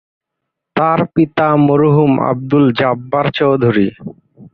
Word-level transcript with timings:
তার 0.75 0.99
পিতা 1.13 1.47
মরহুম 1.65 2.11
আব্দুল 2.31 2.65
জব্বার 2.79 3.25
চৌধুরী। 3.37 3.87